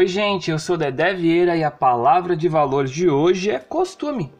Oi, 0.00 0.06
gente, 0.06 0.50
eu 0.50 0.58
sou 0.58 0.78
Dedé 0.78 1.12
Vieira 1.12 1.54
e 1.54 1.62
a 1.62 1.70
palavra 1.70 2.34
de 2.34 2.48
valor 2.48 2.86
de 2.86 3.10
hoje 3.10 3.50
é 3.50 3.58
costume. 3.58 4.32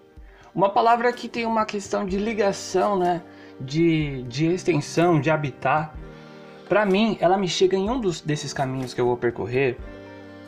Uma 0.55 0.71
palavra 0.71 1.13
que 1.13 1.29
tem 1.29 1.45
uma 1.45 1.67
questão 1.67 2.07
de 2.07 2.17
ligação, 2.17 2.99
né? 2.99 3.21
De, 3.61 4.23
de 4.23 4.47
extensão, 4.47 5.21
de 5.21 5.31
habitar. 5.31 5.95
Para 6.67 6.87
mim, 6.87 7.19
ela 7.21 7.37
me 7.37 7.47
chega 7.47 7.77
em 7.77 7.91
um 7.91 8.01
dos, 8.01 8.23
desses 8.23 8.55
caminhos 8.55 8.95
que 8.95 9.03
eu 9.03 9.05
vou 9.05 9.19
percorrer, 9.19 9.77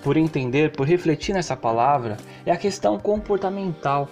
por 0.03 0.17
entender, 0.17 0.73
por 0.73 0.87
refletir 0.87 1.35
nessa 1.35 1.55
palavra, 1.55 2.17
é 2.47 2.51
a 2.51 2.57
questão 2.57 2.99
comportamental. 2.99 4.09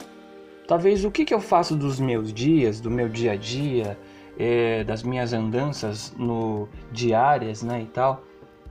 Talvez 0.68 1.02
o 1.02 1.10
que, 1.10 1.24
que 1.24 1.32
eu 1.32 1.40
faço 1.40 1.74
dos 1.74 1.98
meus 1.98 2.30
dias, 2.30 2.78
do 2.78 2.90
meu 2.90 3.08
dia 3.08 3.32
a 3.32 3.36
dia, 3.36 3.98
é, 4.38 4.84
das 4.84 5.02
minhas 5.02 5.32
andanças 5.32 6.12
no 6.18 6.68
diárias, 6.92 7.62
né, 7.62 7.80
e 7.80 7.86
tal. 7.86 8.22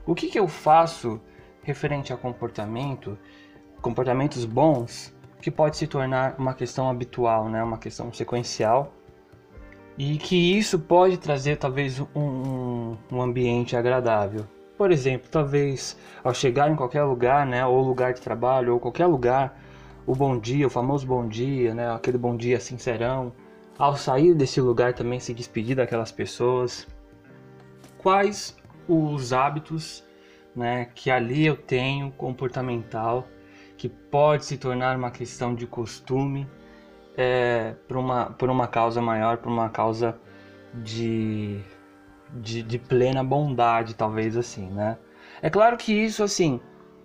O 0.05 0.13
que, 0.13 0.27
que 0.27 0.37
eu 0.37 0.47
faço 0.47 1.19
referente 1.63 2.11
a 2.13 2.17
comportamento, 2.17 3.17
comportamentos 3.81 4.45
bons, 4.45 5.13
que 5.41 5.49
pode 5.49 5.77
se 5.77 5.87
tornar 5.87 6.35
uma 6.37 6.53
questão 6.53 6.89
habitual, 6.89 7.47
né? 7.49 7.63
uma 7.63 7.77
questão 7.77 8.11
sequencial, 8.11 8.93
e 9.97 10.17
que 10.17 10.57
isso 10.57 10.79
pode 10.79 11.17
trazer 11.17 11.57
talvez 11.57 11.99
um, 12.15 12.95
um 13.11 13.21
ambiente 13.21 13.75
agradável. 13.75 14.45
Por 14.77 14.91
exemplo, 14.91 15.27
talvez 15.29 15.97
ao 16.23 16.33
chegar 16.33 16.71
em 16.71 16.75
qualquer 16.75 17.03
lugar, 17.03 17.45
né, 17.45 17.65
ou 17.65 17.81
lugar 17.81 18.13
de 18.13 18.21
trabalho, 18.21 18.73
ou 18.73 18.79
qualquer 18.79 19.07
lugar, 19.07 19.61
o 20.07 20.15
bom 20.15 20.39
dia, 20.39 20.65
o 20.65 20.69
famoso 20.69 21.05
bom 21.05 21.27
dia, 21.27 21.73
né, 21.73 21.93
aquele 21.93 22.17
bom 22.17 22.37
dia 22.37 22.61
sincerão, 22.61 23.33
ao 23.77 23.97
sair 23.97 24.33
desse 24.33 24.61
lugar 24.61 24.93
também 24.93 25.19
se 25.19 25.33
despedir 25.33 25.75
daquelas 25.75 26.13
pessoas. 26.13 26.87
Quais 27.97 28.55
os 28.87 29.33
hábitos 29.33 30.01
né, 30.55 30.89
que 30.95 31.11
ali 31.11 31.45
eu 31.45 31.55
tenho 31.55 32.11
comportamental 32.11 33.27
que 33.77 33.87
pode 33.87 34.45
se 34.45 34.57
tornar 34.57 34.97
uma 34.97 35.09
questão 35.09 35.55
de 35.55 35.65
costume 35.65 36.47
é, 37.15 37.75
por, 37.87 37.97
uma, 37.97 38.25
por 38.31 38.49
uma 38.49 38.67
causa 38.67 39.01
maior, 39.01 39.37
por 39.37 39.49
uma 39.49 39.69
causa 39.69 40.17
de, 40.73 41.61
de, 42.33 42.61
de, 42.61 42.77
plena 42.77 43.23
bondade, 43.23 43.95
talvez 43.95 44.35
assim, 44.35 44.69
né? 44.69 44.97
É 45.41 45.49
claro 45.49 45.77
que 45.77 45.93
isso, 45.93 46.23
assim, 46.23 46.59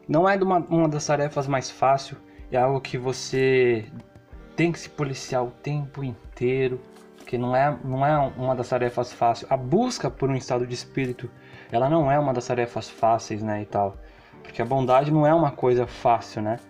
não 0.09 0.29
é 0.29 0.37
uma, 0.37 0.59
uma 0.59 0.89
das 0.89 1.07
tarefas 1.07 1.47
mais 1.47 1.71
fáceis, 1.71 2.21
é 2.51 2.57
algo 2.57 2.81
que 2.81 2.99
você 2.99 3.87
tem 4.57 4.73
que 4.73 4.79
se 4.79 4.89
policiar 4.89 5.45
o 5.45 5.51
tempo 5.51 6.03
inteiro, 6.03 6.81
que 7.35 7.39
não 7.39 7.57
é, 7.57 7.77
não 7.83 8.07
é 8.07 8.33
uma 8.37 8.55
das 8.55 8.69
tarefas 8.69 9.13
fáceis. 9.13 9.51
A 9.51 9.57
busca 9.57 10.09
por 10.09 10.31
um 10.31 10.37
estado 10.37 10.65
de 10.65 10.73
espírito, 10.73 11.29
ela 11.73 11.91
não 11.91 12.09
é 12.11 12.17
uma 12.17 12.33
das 12.33 12.47
tarefas 12.47 12.89
fáceis, 12.89 13.43
né, 13.43 13.63
e 13.63 13.67
tal. 13.67 13.97
Porque 14.41 14.63
a 14.63 14.65
bondade 14.65 15.11
não 15.11 15.27
é 15.27 15.35
uma 15.35 15.51
coisa 15.51 15.85
fácil, 15.85 16.43
né? 16.43 16.61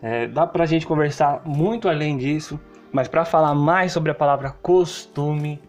É, 0.00 0.28
dá 0.28 0.46
pra 0.46 0.66
gente 0.66 0.86
conversar 0.86 1.42
muito 1.44 1.88
além 1.88 2.16
disso, 2.16 2.60
mas 2.92 3.08
para 3.08 3.24
falar 3.24 3.56
mais 3.56 3.90
sobre 3.90 4.12
a 4.12 4.14
palavra 4.14 4.50
costume, 4.50 5.60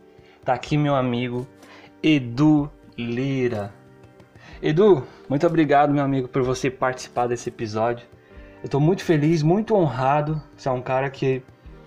tá 0.44 0.53
aqui 0.53 0.77
meu 0.77 0.94
amigo 0.94 1.47
Edu 2.03 2.69
Lira. 2.95 3.73
Edu, 4.62 5.03
muito 5.27 5.47
obrigado, 5.47 5.91
meu 5.91 6.03
amigo, 6.03 6.27
por 6.27 6.44
você 6.44 6.69
participar 6.69 7.25
desse 7.25 7.50
episódio. 7.50 8.06
Eu 8.62 8.69
tô 8.69 8.79
muito 8.79 9.03
feliz, 9.03 9.41
muito 9.41 9.73
honrado. 9.73 10.39
Você 10.56 10.69
é 10.69 10.72
um 10.72 10.81
cara 10.83 11.09
que 11.09 11.41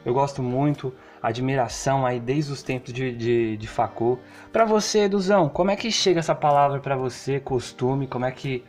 eu 0.05 0.13
gosto 0.13 0.43
muito, 0.43 0.93
admiração 1.23 2.07
aí 2.07 2.21
desde 2.21 2.53
os 2.53 2.63
tempos 2.63 2.93
de, 2.93 3.15
de, 3.15 3.57
de 3.57 3.67
Facô. 3.67 4.19
Para 4.53 4.65
você, 4.65 5.01
Eduzão, 5.01 5.49
como 5.49 5.71
é 5.71 5.77
que 5.77 5.91
chega 5.91 6.21
essa 6.21 6.35
palavra 6.35 6.81
para 6.81 6.97
você, 6.97 7.41
costume? 7.41 8.07
Como 8.07 8.25
é 8.25 8.31
que, 8.31 8.65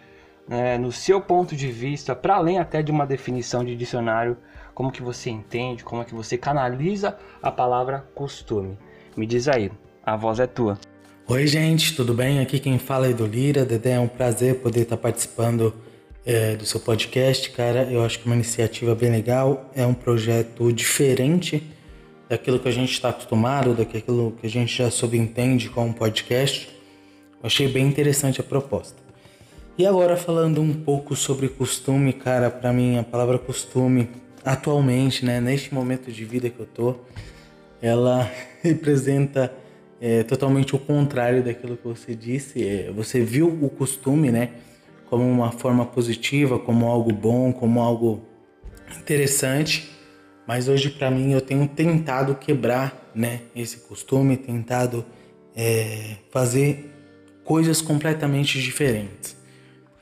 é, 0.49 0.77
no 0.77 0.91
seu 0.91 1.21
ponto 1.21 1.55
de 1.55 1.71
vista, 1.71 2.15
para 2.15 2.35
além 2.35 2.57
até 2.59 2.81
de 2.81 2.91
uma 2.91 3.05
definição 3.05 3.63
de 3.63 3.75
dicionário, 3.75 4.37
como 4.73 4.91
que 4.91 5.01
você 5.01 5.29
entende, 5.29 5.83
como 5.83 6.01
é 6.01 6.05
que 6.05 6.15
você 6.15 6.37
canaliza 6.37 7.17
a 7.41 7.51
palavra 7.51 8.05
costume? 8.15 8.77
Me 9.15 9.25
diz 9.25 9.47
aí, 9.47 9.71
a 10.05 10.15
voz 10.15 10.39
é 10.39 10.47
tua. 10.47 10.77
Oi, 11.27 11.45
gente, 11.45 11.95
tudo 11.95 12.13
bem? 12.13 12.39
Aqui 12.39 12.59
quem 12.59 12.79
fala 12.79 13.07
é 13.07 13.13
do 13.13 13.25
Lira. 13.25 13.63
Dedé, 13.63 13.91
é 13.91 13.99
um 13.99 14.07
prazer 14.07 14.55
poder 14.61 14.81
estar 14.81 14.97
participando 14.97 15.73
é, 16.25 16.55
do 16.55 16.65
seu 16.65 16.79
podcast, 16.79 17.51
cara. 17.51 17.83
Eu 17.83 18.03
acho 18.03 18.17
que 18.19 18.27
é 18.27 18.31
uma 18.31 18.35
iniciativa 18.35 18.95
bem 18.95 19.11
legal, 19.11 19.69
é 19.75 19.85
um 19.85 19.93
projeto 19.93 20.73
diferente 20.73 21.61
daquilo 22.29 22.59
que 22.59 22.67
a 22.67 22.71
gente 22.71 22.91
está 22.91 23.09
acostumado, 23.09 23.73
daquilo 23.73 24.35
que 24.39 24.45
a 24.45 24.49
gente 24.49 24.77
já 24.77 24.91
subentende 24.91 25.69
com 25.69 25.87
um 25.87 25.93
podcast. 25.93 26.69
Eu 27.41 27.47
achei 27.47 27.67
bem 27.67 27.87
interessante 27.87 28.39
a 28.39 28.43
proposta. 28.43 28.97
E 29.77 29.85
agora 29.85 30.15
falando 30.15 30.61
um 30.61 30.73
pouco 30.73 31.15
sobre 31.15 31.49
costume, 31.49 32.13
cara, 32.13 32.49
para 32.49 32.71
mim 32.71 32.97
a 32.97 33.03
palavra 33.03 33.39
costume 33.39 34.09
atualmente, 34.45 35.25
né, 35.25 35.41
neste 35.41 35.73
momento 35.73 36.11
de 36.11 36.23
vida 36.23 36.49
que 36.49 36.59
eu 36.59 36.65
tô, 36.65 36.95
ela 37.81 38.29
representa 38.61 39.53
é, 39.99 40.23
totalmente 40.23 40.75
o 40.75 40.79
contrário 40.79 41.43
daquilo 41.43 41.75
que 41.75 41.87
você 41.87 42.13
disse. 42.13 42.65
É, 42.65 42.91
você 42.91 43.21
viu 43.21 43.47
o 43.61 43.69
costume, 43.69 44.31
né? 44.31 44.51
como 45.09 45.27
uma 45.27 45.51
forma 45.51 45.85
positiva, 45.85 46.59
como 46.59 46.87
algo 46.87 47.11
bom, 47.11 47.51
como 47.51 47.81
algo 47.81 48.21
interessante. 49.01 49.89
Mas 50.49 50.67
hoje 50.67 50.89
para 50.89 51.11
mim 51.11 51.31
eu 51.31 51.41
tenho 51.41 51.67
tentado 51.67 52.33
quebrar, 52.33 53.11
né, 53.13 53.41
esse 53.55 53.81
costume, 53.81 54.35
tentado 54.35 55.05
é, 55.55 56.15
fazer 56.31 56.91
coisas 57.43 57.83
completamente 57.83 58.59
diferentes. 58.59 59.37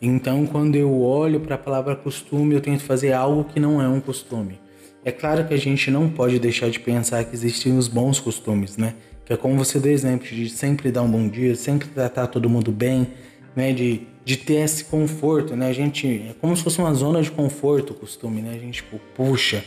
Então, 0.02 0.46
quando 0.46 0.78
eu 0.78 1.02
olho 1.02 1.41
para 1.41 1.56
a 1.56 1.57
palavra 1.57 1.97
costume, 1.97 2.56
eu 2.56 2.62
tento 2.62 2.81
fazer 2.84 3.12
algo 3.12 3.44
que 3.44 3.59
não 3.59 3.81
é 3.81 3.90
um 3.90 4.00
costume. 4.00 4.57
É 5.03 5.12
claro 5.12 5.46
que 5.46 5.53
a 5.53 5.57
gente 5.57 5.91
não 5.91 6.09
pode 6.09 6.40
deixar 6.40 6.69
de 6.69 6.80
pensar 6.80 7.25
que 7.25 7.36
existem 7.36 7.78
os 7.78 7.90
bons 7.90 8.18
costumes, 8.18 8.78
né? 8.78 8.96
Que 9.25 9.34
é 9.34 9.36
como 9.36 9.57
você 9.57 9.81
deu 9.81 9.91
exemplo 9.91 10.25
de 10.25 10.50
sempre 10.50 10.94
dar 10.94 11.02
um 11.02 11.12
bom 11.12 11.28
dia, 11.28 11.57
sempre 11.57 11.90
tratar 11.90 12.28
todo 12.28 12.50
mundo 12.50 12.72
bem, 12.72 13.07
né? 13.53 13.74
De 13.74 14.07
de 14.24 14.36
ter 14.36 14.56
esse 14.56 14.84
conforto, 14.84 15.56
né? 15.56 15.69
A 15.69 15.74
gente 15.74 16.06
é 16.30 16.34
como 16.41 16.56
se 16.56 16.62
fosse 16.62 16.80
uma 16.80 16.94
zona 16.94 17.22
de 17.22 17.31
conforto, 17.31 17.91
o 17.91 17.96
costume, 17.96 18.41
né? 18.41 18.56
A 18.56 18.59
gente 18.59 18.84
tipo, 18.84 19.00
puxa, 19.16 19.63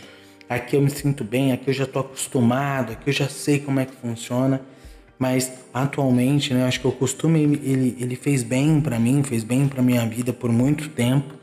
aqui 0.50 0.74
eu 0.74 0.82
me 0.82 0.90
sinto 0.90 1.22
bem, 1.22 1.52
aqui 1.52 1.70
eu 1.70 1.74
já 1.74 1.86
tô 1.86 2.00
acostumado, 2.00 2.92
aqui 2.92 3.08
eu 3.08 3.12
já 3.12 3.28
sei 3.28 3.60
como 3.60 3.78
é 3.78 3.86
que 3.86 3.94
funciona. 3.94 4.60
Mas 5.16 5.52
atualmente, 5.72 6.52
né, 6.52 6.64
acho 6.66 6.80
que 6.80 6.88
o 6.88 6.92
costume 6.92 7.42
ele, 7.42 7.96
ele 8.00 8.16
fez 8.16 8.42
bem 8.42 8.80
para 8.80 8.98
mim, 8.98 9.22
fez 9.22 9.44
bem 9.44 9.68
para 9.68 9.82
minha 9.82 10.04
vida 10.06 10.32
por 10.32 10.50
muito 10.50 10.88
tempo, 10.88 11.34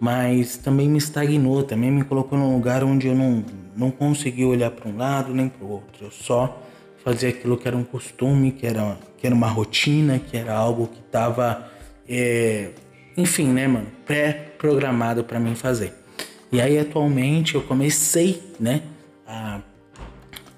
mas 0.00 0.56
também 0.56 0.88
me 0.88 0.96
estagnou, 0.96 1.62
também 1.64 1.90
me 1.90 2.04
colocou 2.04 2.38
num 2.38 2.54
lugar 2.54 2.82
onde 2.82 3.08
eu 3.08 3.14
não, 3.14 3.44
não 3.76 3.90
consegui 3.90 4.44
olhar 4.44 4.70
para 4.70 4.88
um 4.88 4.96
lado 4.96 5.34
nem 5.34 5.48
para 5.48 5.64
o 5.64 5.70
outro. 5.70 6.06
Eu 6.06 6.10
só 6.10 6.62
fazia 7.04 7.28
aquilo 7.28 7.58
que 7.58 7.68
era 7.68 7.76
um 7.76 7.84
costume, 7.84 8.52
que 8.52 8.66
era, 8.66 8.96
que 9.18 9.26
era 9.26 9.34
uma 9.34 9.48
rotina, 9.48 10.18
que 10.18 10.36
era 10.36 10.54
algo 10.54 10.86
que 10.86 11.00
estava 11.00 11.68
é, 12.08 12.70
enfim, 13.16 13.48
né, 13.48 13.66
mano, 13.66 13.88
pré-programado 14.04 15.24
para 15.24 15.40
mim 15.40 15.54
fazer. 15.54 16.05
E 16.50 16.60
aí 16.60 16.78
atualmente 16.78 17.54
eu 17.54 17.62
comecei, 17.62 18.42
né, 18.58 18.82
a, 19.26 19.60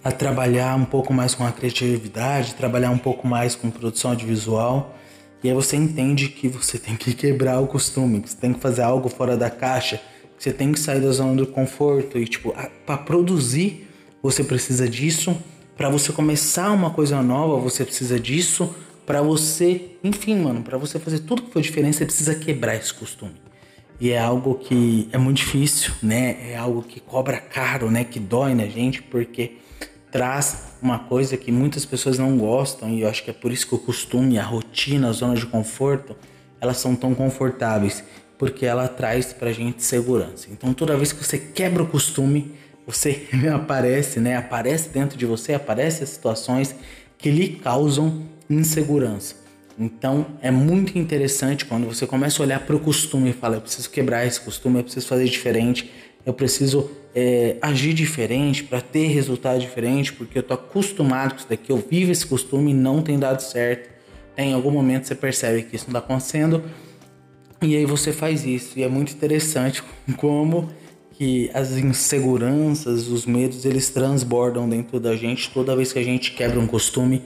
a 0.04 0.12
trabalhar 0.12 0.76
um 0.76 0.84
pouco 0.84 1.12
mais 1.12 1.34
com 1.34 1.44
a 1.44 1.52
criatividade, 1.52 2.54
trabalhar 2.54 2.90
um 2.90 2.98
pouco 2.98 3.26
mais 3.26 3.54
com 3.54 3.70
produção 3.70 4.10
audiovisual. 4.10 4.94
E 5.42 5.48
aí 5.48 5.54
você 5.54 5.76
entende 5.76 6.28
que 6.28 6.48
você 6.48 6.78
tem 6.78 6.96
que 6.96 7.14
quebrar 7.14 7.60
o 7.60 7.66
costume, 7.66 8.20
que 8.20 8.30
você 8.30 8.36
tem 8.36 8.52
que 8.52 8.60
fazer 8.60 8.82
algo 8.82 9.08
fora 9.08 9.36
da 9.36 9.48
caixa, 9.48 10.00
que 10.36 10.42
você 10.42 10.52
tem 10.52 10.72
que 10.72 10.80
sair 10.80 11.00
da 11.00 11.10
zona 11.10 11.34
do 11.34 11.46
conforto 11.46 12.18
e 12.18 12.26
tipo, 12.26 12.54
para 12.84 12.98
produzir 12.98 13.88
você 14.22 14.42
precisa 14.42 14.88
disso, 14.88 15.36
para 15.76 15.88
você 15.88 16.12
começar 16.12 16.72
uma 16.72 16.90
coisa 16.90 17.22
nova 17.22 17.56
você 17.60 17.84
precisa 17.84 18.18
disso, 18.18 18.74
para 19.06 19.22
você, 19.22 19.92
enfim, 20.04 20.36
mano, 20.36 20.62
para 20.62 20.76
você 20.76 20.98
fazer 20.98 21.20
tudo 21.20 21.42
que 21.42 21.52
for 21.52 21.62
diferente, 21.62 21.96
você 21.96 22.04
precisa 22.04 22.34
quebrar 22.34 22.76
esse 22.76 22.92
costume. 22.92 23.47
E 24.00 24.10
é 24.10 24.18
algo 24.18 24.54
que 24.54 25.08
é 25.12 25.18
muito 25.18 25.38
difícil, 25.38 25.92
né? 26.02 26.52
É 26.52 26.56
algo 26.56 26.82
que 26.82 27.00
cobra 27.00 27.38
caro, 27.38 27.90
né? 27.90 28.04
Que 28.04 28.20
dói 28.20 28.54
na 28.54 28.66
gente, 28.66 29.02
porque 29.02 29.58
traz 30.10 30.68
uma 30.80 31.00
coisa 31.00 31.36
que 31.36 31.50
muitas 31.50 31.84
pessoas 31.84 32.18
não 32.18 32.38
gostam, 32.38 32.90
e 32.90 33.02
eu 33.02 33.08
acho 33.08 33.24
que 33.24 33.30
é 33.30 33.32
por 33.32 33.50
isso 33.52 33.66
que 33.66 33.74
o 33.74 33.78
costume, 33.78 34.38
a 34.38 34.44
rotina, 34.44 35.08
a 35.08 35.12
zona 35.12 35.34
de 35.34 35.46
conforto, 35.46 36.16
elas 36.60 36.78
são 36.78 36.94
tão 36.94 37.14
confortáveis, 37.14 38.02
porque 38.38 38.64
ela 38.64 38.86
traz 38.86 39.32
pra 39.32 39.52
gente 39.52 39.82
segurança. 39.82 40.48
Então 40.50 40.72
toda 40.72 40.96
vez 40.96 41.12
que 41.12 41.22
você 41.22 41.38
quebra 41.38 41.82
o 41.82 41.86
costume, 41.86 42.54
você 42.86 43.26
aparece, 43.52 44.20
né? 44.20 44.36
Aparece 44.36 44.88
dentro 44.90 45.18
de 45.18 45.26
você, 45.26 45.54
aparecem 45.54 46.04
as 46.04 46.10
situações 46.10 46.74
que 47.18 47.30
lhe 47.30 47.48
causam 47.56 48.22
insegurança. 48.48 49.47
Então 49.78 50.26
é 50.42 50.50
muito 50.50 50.98
interessante 50.98 51.64
quando 51.64 51.86
você 51.86 52.06
começa 52.06 52.42
a 52.42 52.44
olhar 52.44 52.60
para 52.60 52.74
o 52.74 52.80
costume 52.80 53.30
e 53.30 53.32
fala: 53.32 53.56
eu 53.56 53.60
preciso 53.60 53.88
quebrar 53.90 54.26
esse 54.26 54.40
costume, 54.40 54.78
eu 54.78 54.82
preciso 54.82 55.06
fazer 55.06 55.26
diferente, 55.26 55.90
eu 56.26 56.34
preciso 56.34 56.90
é, 57.14 57.56
agir 57.62 57.94
diferente 57.94 58.64
para 58.64 58.80
ter 58.80 59.06
resultado 59.06 59.60
diferente, 59.60 60.12
porque 60.12 60.38
eu 60.38 60.42
tô 60.42 60.54
acostumado 60.54 61.32
com 61.32 61.38
isso 61.38 61.48
daqui, 61.48 61.70
eu 61.70 61.76
vivo 61.76 62.10
esse 62.10 62.26
costume 62.26 62.72
e 62.72 62.74
não 62.74 63.02
tem 63.02 63.18
dado 63.18 63.40
certo. 63.40 63.88
Em 64.36 64.52
algum 64.52 64.70
momento 64.70 65.06
você 65.06 65.14
percebe 65.14 65.62
que 65.62 65.74
isso 65.74 65.86
não 65.90 65.98
está 65.98 66.06
acontecendo, 66.06 66.62
E 67.60 67.76
aí 67.76 67.84
você 67.84 68.12
faz 68.12 68.44
isso. 68.44 68.78
E 68.78 68.84
é 68.84 68.88
muito 68.88 69.12
interessante 69.12 69.82
como 70.16 70.68
que 71.12 71.50
as 71.52 71.72
inseguranças, 71.72 73.08
os 73.08 73.26
medos, 73.26 73.64
eles 73.64 73.90
transbordam 73.90 74.68
dentro 74.68 75.00
da 75.00 75.16
gente 75.16 75.50
toda 75.50 75.74
vez 75.74 75.92
que 75.92 75.98
a 75.98 76.04
gente 76.04 76.30
quebra 76.32 76.60
um 76.60 76.66
costume, 76.68 77.20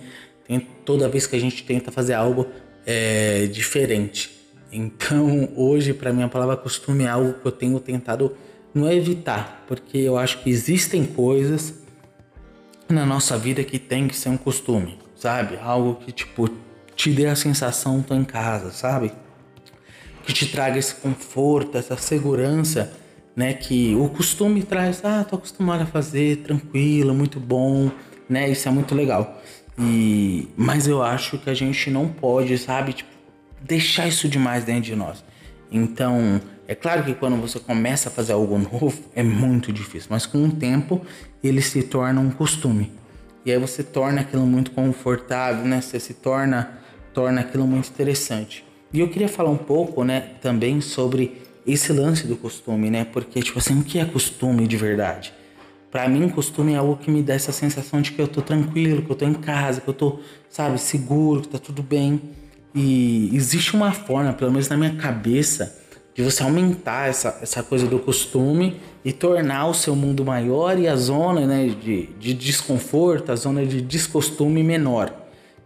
toda 0.61 1.09
vez 1.09 1.27
que 1.27 1.37
a 1.37 1.39
gente 1.39 1.63
tenta 1.65 1.91
fazer 1.91 2.15
algo 2.15 2.47
é, 2.87 3.47
diferente. 3.47 4.31
Então, 4.73 5.49
hoje, 5.57 5.93
para 5.93 6.13
mim, 6.13 6.23
a 6.23 6.29
palavra 6.29 6.57
costume 6.57 7.05
é 7.05 7.09
algo 7.09 7.35
que 7.35 7.47
eu 7.47 7.53
tenho 7.53 7.79
tentado 7.81 8.37
não 8.75 8.91
evitar, 8.91 9.65
porque 9.69 9.99
eu 9.99 10.17
acho 10.17 10.43
que 10.43 10.51
existem 10.51 11.05
coisas 11.05 11.75
na 12.89 13.05
nossa 13.05 13.37
vida 13.37 13.63
que 13.65 13.79
tem 13.79 14.09
que 14.09 14.17
ser 14.17 14.31
um 14.31 14.37
costume, 14.37 14.99
sabe? 15.15 15.59
Algo 15.63 15.97
que, 15.97 16.13
tipo, 16.13 16.49
te 16.95 17.11
dê 17.11 17.27
a 17.27 17.37
sensação 17.37 18.03
tô 18.03 18.15
em 18.15 18.25
casa, 18.25 18.71
sabe? 18.71 19.13
Que 20.25 20.33
te 20.33 20.47
traga 20.47 20.79
esse 20.79 20.95
conforto, 20.95 21.77
essa 21.77 21.97
segurança, 21.97 22.93
né? 23.35 23.55
Que 23.55 23.95
o 23.95 24.09
costume 24.09 24.63
traz, 24.63 25.05
ah, 25.05 25.25
tô 25.25 25.37
acostumado 25.37 25.83
a 25.83 25.87
fazer, 25.87 26.39
tranquilo, 26.39 27.15
muito 27.15 27.41
bom, 27.41 27.91
né? 28.29 28.49
Isso 28.51 28.69
é 28.69 28.71
muito 28.71 28.95
legal. 28.95 29.43
E 29.79 30.49
mas 30.57 30.87
eu 30.87 31.03
acho 31.03 31.39
que 31.39 31.49
a 31.49 31.55
gente 31.55 31.91
não 31.91 32.09
pode, 32.09 32.57
sabe, 32.59 32.93
tipo, 32.93 33.11
deixar 33.61 34.07
isso 34.07 34.29
demais 34.29 34.65
dentro 34.65 34.83
de 34.83 34.97
nós. 34.97 35.25
Então, 35.71 36.41
é 36.69 36.75
claro 36.75 37.05
que 37.05 37.15
quando 37.15 37.37
você 37.37 37.59
começa 37.59 38.09
a 38.09 38.13
fazer 38.13 38.33
algo 38.33 38.59
novo 38.59 38.93
é 39.15 39.23
muito 39.23 39.73
difícil, 39.73 40.09
mas 40.11 40.27
com 40.27 40.45
o 40.45 40.53
tempo 40.53 41.01
ele 41.43 41.63
se 41.63 41.83
torna 41.83 42.21
um 42.21 42.31
costume. 42.31 42.93
E 43.45 43.51
aí 43.51 43.59
você 43.59 43.83
torna 43.83 44.21
aquilo 44.21 44.47
muito 44.47 44.71
confortável, 44.71 45.65
né? 45.65 45.81
Você 45.81 45.99
se 45.99 46.15
torna 46.15 46.79
torna 47.13 47.41
aquilo 47.43 47.67
muito 47.67 47.89
interessante. 47.89 48.65
E 48.93 49.01
eu 49.01 49.09
queria 49.09 49.29
falar 49.29 49.51
um 49.51 49.57
pouco, 49.57 50.03
né, 50.03 50.33
também 50.41 50.81
sobre 50.81 51.43
esse 51.67 51.93
lance 51.93 52.27
do 52.27 52.37
costume, 52.37 52.91
né? 52.91 53.05
Porque 53.05 53.41
tipo 53.41 53.59
assim, 53.59 53.81
o 53.81 53.85
que 53.85 53.99
é 53.99 54.05
costume 54.05 54.67
de 54.67 54.77
verdade? 54.77 55.33
Para 55.93 56.09
mim, 56.09 56.27
costume 56.31 56.73
é 56.73 56.77
algo 56.77 56.97
que 56.97 57.11
me 57.11 57.23
dá 57.23 57.35
essa 57.35 57.53
sensação 57.53 58.01
de 58.01 58.13
que 58.13 58.23
eu 58.23 58.27
tô 58.27 58.41
tranquilo, 58.41 59.03
que 59.03 59.11
eu 59.11 59.15
tô 59.15 59.27
em 59.27 59.35
casa, 59.35 59.83
que 59.83 59.89
eu 59.89 59.93
tô, 59.93 60.21
sabe, 60.49 60.81
seguro, 60.81 61.43
que 61.43 61.49
tá 61.49 61.59
tudo 61.59 61.83
bem. 61.83 62.19
E 62.75 63.29
existe 63.35 63.77
uma 63.77 63.93
forma, 63.93 64.33
pelo 64.33 64.51
menos 64.51 64.71
na 64.71 64.77
minha 64.79 64.97
cabeça, 64.97 65.79
de 66.15 66.23
você 66.23 66.43
aumentar 66.43 67.11
essa, 67.11 67.39
essa 67.43 67.63
coisa 67.63 67.87
do 67.87 67.99
costume 67.99 68.81
e 69.05 69.13
tornar 69.13 69.67
o 69.67 69.75
seu 69.75 69.95
mundo 69.95 70.25
maior 70.25 70.79
e 70.79 70.89
a 70.89 70.97
zona 70.97 71.47
né, 71.47 71.67
de, 71.69 72.07
de 72.19 72.33
desconforto, 72.33 73.31
a 73.31 73.37
zona 73.37 73.67
de 73.67 73.83
descostume 73.83 74.63
menor. 74.63 75.13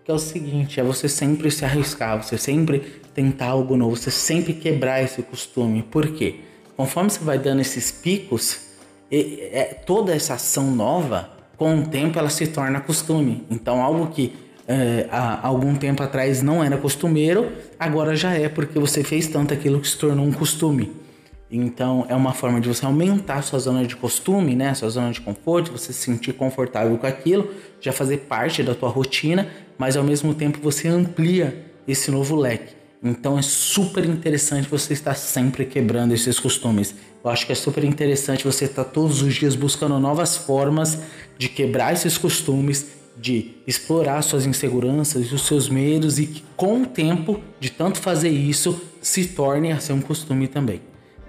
Que 0.04 0.10
é 0.10 0.14
o 0.14 0.18
seguinte, 0.18 0.80
é 0.80 0.82
você 0.82 1.08
sempre 1.08 1.52
se 1.52 1.64
arriscar, 1.64 2.20
você 2.20 2.36
sempre 2.36 2.80
tentar 3.14 3.46
algo 3.46 3.76
novo, 3.76 3.94
você 3.94 4.10
sempre 4.10 4.54
quebrar 4.54 5.00
esse 5.04 5.22
costume. 5.22 5.84
Por 5.84 6.08
quê? 6.08 6.40
Conforme 6.76 7.10
você 7.10 7.20
vai 7.20 7.38
dando 7.38 7.60
esses 7.60 7.92
picos, 7.92 8.65
é, 9.10 9.80
toda 9.86 10.14
essa 10.14 10.34
ação 10.34 10.70
nova, 10.70 11.30
com 11.56 11.78
o 11.80 11.86
tempo 11.86 12.18
ela 12.18 12.30
se 12.30 12.46
torna 12.46 12.80
costume. 12.80 13.44
Então 13.50 13.82
algo 13.82 14.08
que 14.08 14.34
é, 14.68 15.06
há 15.10 15.46
algum 15.46 15.74
tempo 15.74 16.02
atrás 16.02 16.42
não 16.42 16.62
era 16.62 16.76
costumeiro, 16.76 17.52
agora 17.78 18.16
já 18.16 18.32
é, 18.32 18.48
porque 18.48 18.78
você 18.78 19.04
fez 19.04 19.28
tanto 19.28 19.54
aquilo 19.54 19.80
que 19.80 19.88
se 19.88 19.96
tornou 19.96 20.26
um 20.26 20.32
costume. 20.32 20.92
Então 21.50 22.04
é 22.08 22.14
uma 22.14 22.32
forma 22.32 22.60
de 22.60 22.68
você 22.68 22.84
aumentar 22.84 23.42
sua 23.42 23.58
zona 23.60 23.86
de 23.86 23.94
costume, 23.94 24.56
né? 24.56 24.74
Sua 24.74 24.90
zona 24.90 25.12
de 25.12 25.20
conforto, 25.20 25.70
você 25.70 25.92
se 25.92 26.00
sentir 26.00 26.32
confortável 26.32 26.98
com 26.98 27.06
aquilo, 27.06 27.48
já 27.80 27.92
fazer 27.92 28.18
parte 28.18 28.62
da 28.64 28.74
tua 28.74 28.88
rotina, 28.88 29.48
mas 29.78 29.96
ao 29.96 30.02
mesmo 30.02 30.34
tempo 30.34 30.58
você 30.60 30.88
amplia 30.88 31.64
esse 31.86 32.10
novo 32.10 32.34
leque. 32.34 32.74
Então 33.06 33.38
é 33.38 33.42
super 33.42 34.04
interessante 34.04 34.68
você 34.68 34.92
estar 34.92 35.14
sempre 35.14 35.64
quebrando 35.64 36.12
esses 36.12 36.40
costumes. 36.40 36.94
Eu 37.22 37.30
acho 37.30 37.46
que 37.46 37.52
é 37.52 37.54
super 37.54 37.84
interessante 37.84 38.44
você 38.44 38.64
estar 38.64 38.84
todos 38.84 39.22
os 39.22 39.34
dias 39.34 39.54
buscando 39.54 39.98
novas 40.00 40.36
formas 40.36 40.98
de 41.38 41.48
quebrar 41.48 41.92
esses 41.92 42.18
costumes, 42.18 42.86
de 43.16 43.52
explorar 43.66 44.20
suas 44.22 44.44
inseguranças 44.44 45.32
os 45.32 45.46
seus 45.46 45.68
medos 45.68 46.18
e 46.18 46.26
que 46.26 46.44
com 46.56 46.82
o 46.82 46.86
tempo 46.86 47.40
de 47.60 47.70
tanto 47.70 47.98
fazer 47.98 48.28
isso 48.28 48.80
se 49.00 49.24
torne 49.28 49.70
a 49.70 49.78
ser 49.78 49.92
um 49.92 50.00
costume 50.00 50.48
também. 50.48 50.80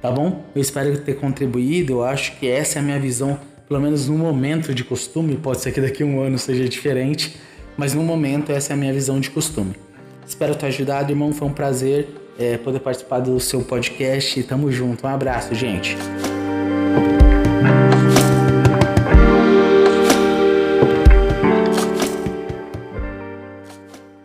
Tá 0.01 0.12
bom? 0.12 0.45
Eu 0.56 0.62
espero 0.62 0.97
ter 1.00 1.15
contribuído. 1.15 1.94
Eu 1.94 2.03
acho 2.03 2.38
que 2.38 2.47
essa 2.47 2.80
é 2.80 2.81
a 2.81 2.83
minha 2.83 3.00
visão, 3.00 3.39
pelo 3.68 3.80
menos 3.80 4.07
no 4.07 4.18
momento 4.18 4.73
de 4.73 4.83
costume. 4.83 5.38
Pode 5.38 5.62
ser 5.62 5.71
que 5.71 5.81
daqui 5.81 6.01
a 6.01 6.06
um 6.06 6.21
ano 6.21 6.39
seja 6.39 6.68
diferente, 6.68 7.38
mas 7.77 7.94
no 7.94 8.03
momento 8.03 8.51
essa 8.51 8.73
é 8.73 8.75
a 8.75 8.77
minha 8.77 8.94
visão 8.94 9.19
de 9.19 9.30
costume. 9.30 9.75
Espero 10.27 10.56
ter 10.56 10.68
ajudado, 10.68 11.12
irmão. 11.12 11.31
Foi 11.31 11.47
um 11.47 11.53
prazer 11.53 12.09
é, 12.38 12.57
poder 12.57 12.79
participar 12.79 13.19
do 13.19 13.39
seu 13.39 13.62
podcast. 13.62 14.44
Tamo 14.44 14.71
junto. 14.71 15.07
Um 15.07 15.09
abraço, 15.09 15.56
gente. 15.56 15.95